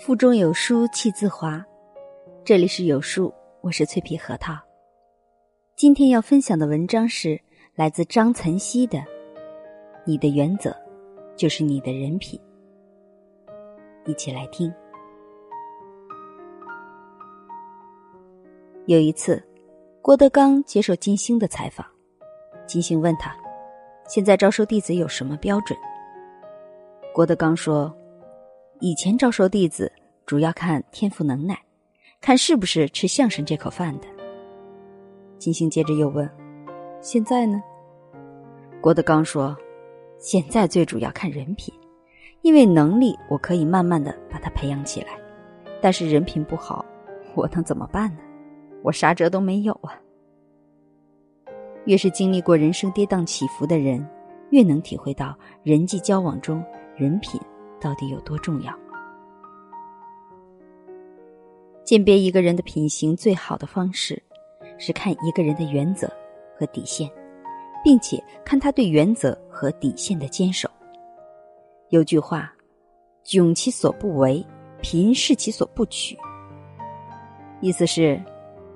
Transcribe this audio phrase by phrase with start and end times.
[0.00, 1.62] 腹中有书气自华，
[2.42, 4.58] 这里是有书，我是脆皮核桃。
[5.76, 7.38] 今天要分享的文章是
[7.74, 8.98] 来自张岑曦的
[10.06, 10.74] 《你的原则
[11.36, 12.40] 就是你的人品》，
[14.10, 14.72] 一起来听。
[18.86, 19.46] 有一次，
[20.00, 21.86] 郭德纲接受金星的采访，
[22.66, 23.36] 金星问他
[24.08, 25.78] ：“现在招收弟子有什么标准？”
[27.12, 27.94] 郭德纲说。
[28.82, 29.92] 以前招收弟子
[30.24, 31.58] 主要看天赋能耐，
[32.18, 34.06] 看是不是吃相声这口饭的。
[35.36, 36.28] 金星接着又问
[37.02, 37.62] ：“现在呢？”
[38.80, 39.54] 郭德纲说
[40.18, 41.74] ：“现在最主要看人品，
[42.40, 45.08] 因为能力我可以慢慢的把他培养起来，
[45.82, 46.82] 但是人品不好，
[47.34, 48.20] 我能怎么办呢？
[48.82, 50.00] 我啥辙都没有啊。”
[51.84, 54.06] 越是经历过人生跌宕起伏的人，
[54.52, 56.64] 越能体会到人际交往中
[56.96, 57.38] 人品。
[57.80, 58.72] 到底有多重要？
[61.84, 64.22] 鉴别一个人的品行最好的方式，
[64.78, 66.08] 是看一个人的原则
[66.56, 67.10] 和底线，
[67.82, 70.70] 并且看他对原则和底线的坚守。
[71.88, 72.52] 有句话
[73.26, 74.46] ：“窘其所不为，
[74.80, 76.16] 贫视其所不取。”
[77.60, 78.22] 意思是，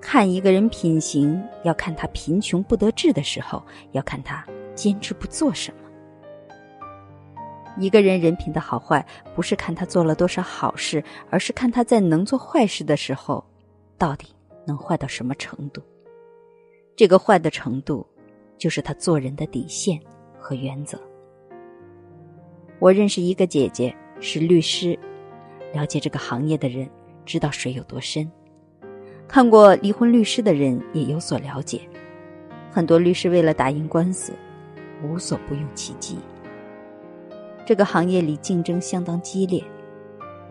[0.00, 4.44] 看一个人品行，要看他贫穷不得志的时候，要看他
[4.74, 5.83] 坚持不做什么。
[7.76, 13.44] 一个人人品的好坏，不是看他做了多少好事，而是看他在能做坏事的时候，
[13.98, 14.28] 到底
[14.66, 15.82] 能坏到什么程度。
[16.96, 18.06] 这个坏的程度，
[18.56, 20.00] 就是他做人的底线
[20.38, 21.00] 和原则。
[22.78, 24.98] 我认识一个姐姐是律师，
[25.72, 26.88] 了解这个行业的人
[27.24, 28.30] 知道水有多深，
[29.26, 31.80] 看过离婚律师的人也有所了解。
[32.70, 34.32] 很多律师为了打赢官司，
[35.02, 36.16] 无所不用其极。
[37.66, 39.62] 这个行业里竞争相当激烈，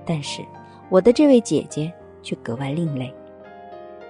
[0.05, 0.41] 但是
[0.89, 1.91] 我的这位姐姐
[2.21, 3.13] 却格外另类。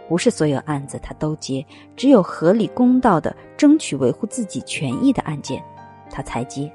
[0.07, 1.65] 不是所有案子她都接，
[1.95, 5.63] 只有合理公道的争取维护自己权益的案件，
[6.09, 6.71] 她才接。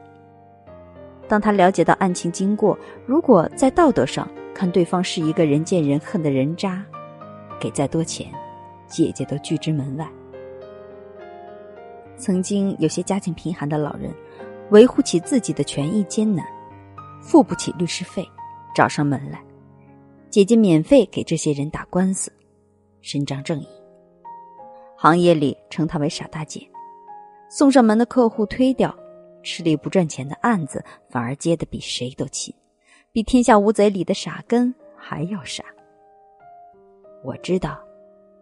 [1.29, 6.85] 当她了解到案情经过，如果在道德上看对方是一个人见人恨的人渣，
[7.61, 8.27] 给再多钱，
[8.87, 10.09] 姐姐都拒之门外。
[12.17, 14.13] 曾经有些家境贫寒的老人。
[14.71, 16.47] 维护起自己的权益艰难，
[17.23, 18.29] 付不起律师费，
[18.75, 19.43] 找上门来，
[20.29, 22.31] 姐姐免费给这些人打官司，
[23.01, 23.69] 伸张正义。
[24.97, 26.61] 行业里称她为傻大姐，
[27.49, 28.95] 送上门的客户推掉，
[29.43, 32.55] 吃力不赚钱的案子反而接的比谁都勤，
[33.11, 35.65] 比天下无贼里的傻根还要傻。
[37.25, 37.81] 我知道，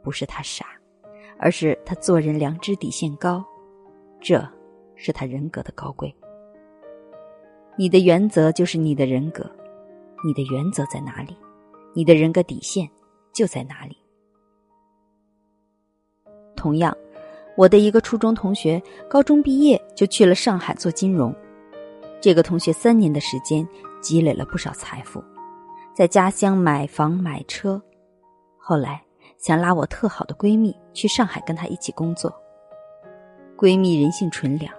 [0.02, 0.66] 不是他傻，
[1.38, 3.44] 而是他做人良知底线高，
[4.20, 4.44] 这。
[4.96, 6.14] 是他人格的高贵。
[7.76, 9.44] 你的原则就是你的人格，
[10.24, 11.36] 你的原则在哪里，
[11.94, 12.88] 你的人格底线
[13.32, 13.96] 就在哪里。
[16.56, 16.96] 同样，
[17.54, 21.34] 我的一个初中同学，高中毕业就去了上海做金融。
[22.18, 23.68] 这个同学三年的时间
[24.00, 25.22] 积累了不少财富，
[25.94, 27.80] 在家乡买房买车，
[28.56, 29.00] 后来
[29.36, 32.32] 想拉我特好的闺蜜去上海跟她一起工作。
[33.54, 34.74] 闺蜜人性纯良。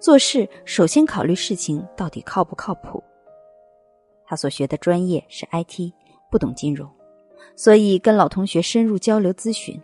[0.00, 3.02] 做事首先考虑事情到底靠不靠谱。
[4.24, 5.92] 他所学的专业是 IT，
[6.30, 6.88] 不懂金融，
[7.56, 9.80] 所以跟老同学深入交流咨询。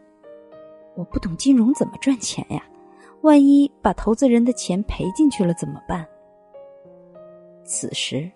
[0.96, 2.62] 我不懂金融怎么赚钱呀？
[3.22, 6.06] 万一把投资人的钱赔进去了怎么办？
[7.64, 8.30] 此时，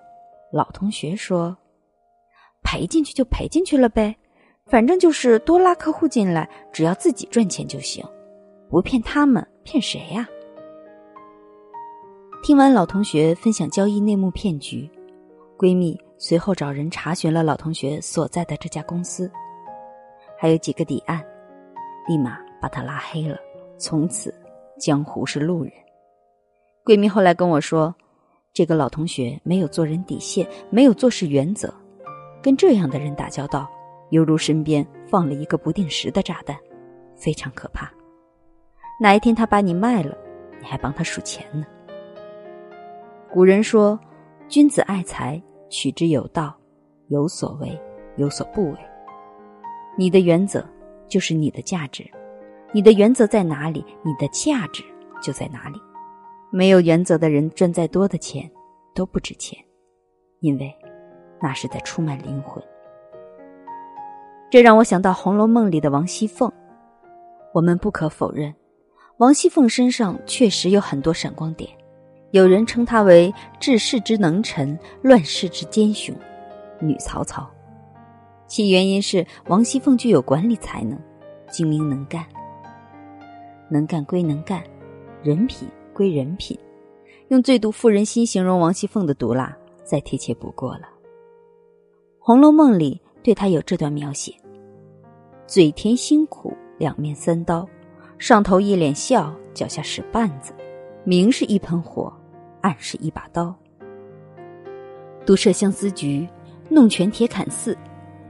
[0.50, 1.56] 老同学说
[2.64, 4.16] ：“赔进去就赔进去了呗，
[4.64, 8.02] 反正就是多拉客户进来，只要自己赚钱就行，
[8.70, 10.26] 不骗他们，骗谁呀？”
[12.48, 14.90] 听完老同学分享交易内幕骗局，
[15.58, 19.30] 闺蜜随后找人查询了老同学所在的这家公司，
[20.34, 21.22] 还有几个底案，
[22.08, 23.36] 立马把他拉黑了。
[23.76, 24.34] 从此，
[24.80, 25.70] 江湖是路人。
[26.86, 27.94] 闺蜜后来跟我说，
[28.54, 31.70] 这个老同学没有做人底线，没有做事原则，
[32.42, 33.68] 跟这样的人打交道，
[34.08, 36.56] 犹如身边放了一个不定时的炸弹，
[37.14, 37.92] 非常可怕。
[38.98, 40.16] 哪一天他把你卖了，
[40.58, 41.66] 你还帮他数钱呢？
[43.30, 43.98] 古人说
[44.48, 46.56] ：“君子爱财，取之有道，
[47.08, 47.78] 有所为，
[48.16, 48.78] 有所不为。”
[49.98, 50.66] 你的原则
[51.06, 52.10] 就是你的价值，
[52.72, 54.82] 你的原则在哪里，你的价值
[55.20, 55.78] 就在哪里。
[56.50, 58.50] 没有原则的人，赚再多的钱
[58.94, 59.58] 都不值钱，
[60.40, 60.74] 因为
[61.42, 62.62] 那是在出卖灵魂。
[64.50, 66.50] 这让我想到《红楼梦》里的王熙凤。
[67.52, 68.54] 我们不可否认，
[69.18, 71.70] 王熙凤身上确实有很多闪光点。
[72.30, 76.14] 有人称她为治世之能臣，乱世之奸雄，
[76.80, 77.48] 女曹操，
[78.46, 80.98] 其原因是王熙凤具有管理才能，
[81.50, 82.24] 精明能干。
[83.70, 84.62] 能干归能干，
[85.22, 86.58] 人品归人品。
[87.28, 89.54] 用最毒妇人心形容王熙凤的毒辣，
[89.84, 90.80] 再贴切不过了。
[92.18, 94.32] 《红楼梦》里对她有这段描写：
[95.46, 97.66] 嘴甜心苦，两面三刀，
[98.18, 100.52] 上头一脸笑，脚下使绊子，
[101.04, 102.12] 明是一盆火，
[102.60, 103.54] 暗是一把刀。
[105.24, 106.28] 毒设相思局，
[106.68, 107.76] 弄权铁槛寺，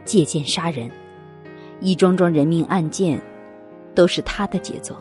[0.05, 0.91] 借剑杀人，
[1.81, 3.21] 一桩桩人命案件，
[3.95, 4.97] 都是他的杰作。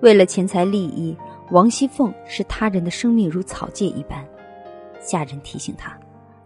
[0.00, 1.16] 为了钱财利益。
[1.50, 4.26] 王熙凤视他人的生命如草芥一般，
[5.00, 5.94] 下人提醒他，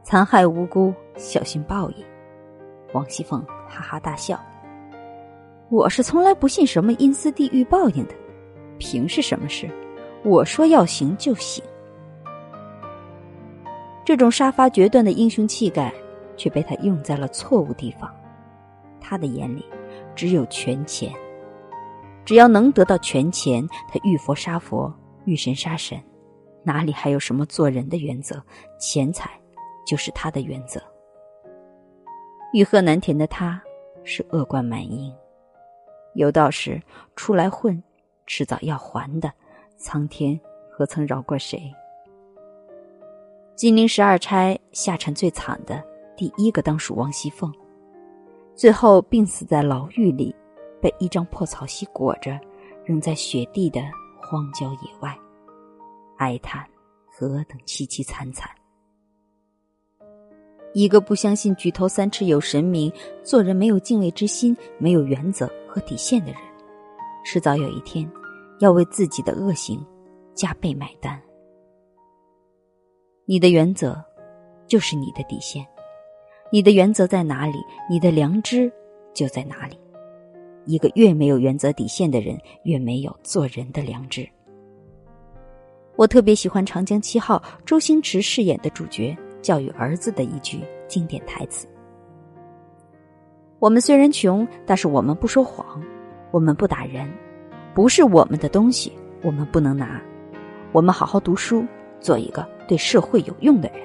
[0.02, 2.04] 残害无辜，小心报应。
[2.92, 4.40] 王熙凤哈哈大笑
[5.70, 8.14] ：“我是从来不信什么阴司地狱报应的，
[8.78, 9.70] 凭是什么事？
[10.26, 11.64] 我说要行就行。”
[14.04, 15.94] 这种杀伐决断的英雄气概，
[16.36, 18.12] 却被他用在了错误地方。
[19.00, 19.64] 他的眼里
[20.16, 21.12] 只有权钱。
[22.24, 24.92] 只要能得到权钱，他遇佛杀佛，
[25.26, 25.96] 遇神杀神，
[26.64, 28.42] 哪里还有什么做人的原则？
[28.80, 29.30] 钱财
[29.86, 30.82] 就是他的原则。
[32.52, 33.62] 欲壑难填的他，
[34.02, 35.14] 是恶贯满盈。
[36.14, 36.82] 有道是
[37.14, 37.80] 出来混，
[38.26, 39.32] 迟早要还的。
[39.76, 40.38] 苍天
[40.70, 41.72] 何曾饶过谁？
[43.54, 45.82] 金陵十二钗下场最惨的
[46.16, 47.52] 第一个，当属王熙凤，
[48.54, 50.34] 最后病死在牢狱里。
[50.78, 52.38] 被一张破草席裹着，
[52.84, 53.80] 扔在雪地的
[54.20, 55.18] 荒郊野外，
[56.18, 56.64] 哀叹
[57.10, 58.48] 何等凄凄惨惨。
[60.74, 62.92] 一个不相信举头三尺有神明、
[63.24, 66.40] 做人没有敬畏之心、没有原则和底线的人，
[67.24, 68.08] 迟早有一天
[68.58, 69.84] 要为自己的恶行
[70.34, 71.20] 加倍买单。
[73.24, 74.02] 你的原则
[74.66, 75.66] 就是你的底线，
[76.52, 77.58] 你的原则在哪里，
[77.90, 78.72] 你的良知
[79.12, 79.78] 就在哪里。
[80.64, 84.28] 一个越没有原则底线的人，越没有做人的良知。
[85.94, 91.66] 我特别喜欢《长江七号》周星驰饰演的主角教育儿子的一句经典台词
[93.58, 95.82] ：“我们虽然穷，但是我们不说谎，
[96.32, 97.10] 我们不打人，
[97.76, 98.90] 不是我们的东西，
[99.22, 100.00] 我们不能拿。
[100.72, 101.62] 我们好好读书，
[102.00, 103.80] 做一个对社会有用的人。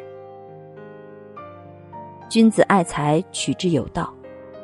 [2.29, 4.13] 君子爱财，取之有道，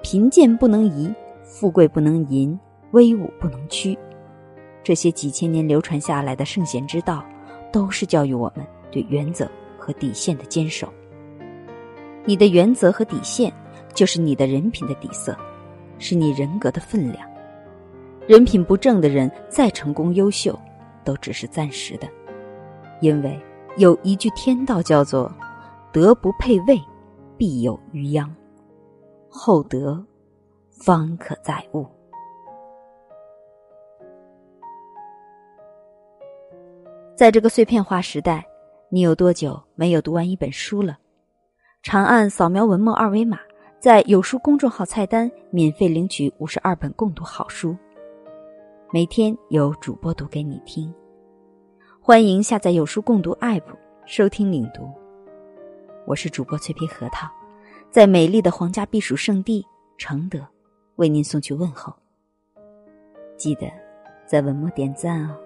[0.02, 1.14] 贫贱不能移。”
[1.44, 2.58] 富贵不能淫，
[2.92, 4.00] 威武不能屈，
[4.82, 7.22] 这些几千年流传下来的圣贤之道，
[7.70, 9.46] 都是教育我们对原则
[9.78, 10.88] 和底线的坚守。
[12.24, 13.52] 你的原则和底线，
[13.94, 15.38] 就是你的人品的底色，
[16.00, 17.28] 是你人格的分量。
[18.28, 20.60] 人品不正的人，再成功优秀，
[21.06, 22.08] 都只是暂时的，
[23.00, 23.40] 因为
[23.78, 25.34] 有一句天道叫做
[25.94, 26.78] “德不配位，
[27.38, 28.30] 必有余殃”，
[29.32, 30.06] 厚德。
[30.80, 31.88] 方可载物。
[37.16, 38.46] 在这个碎片化时代，
[38.90, 40.96] 你有多久没有读完一本书了？
[41.82, 43.40] 长按扫描文末二维码，
[43.80, 47.76] 在有书公众号菜单免费领取五十二本共读好书，
[48.90, 50.94] 每天有主播读给你听。
[52.00, 53.62] 欢迎下载有书共读 App
[54.06, 54.90] 收听领读。
[56.06, 57.30] 我是主播脆皮核桃，
[57.92, 59.66] 在美丽的皇家避暑胜地
[59.98, 60.40] 承德。
[60.96, 61.94] 为您送去问候，
[63.36, 63.70] 记得
[64.26, 65.38] 在文末点赞哦。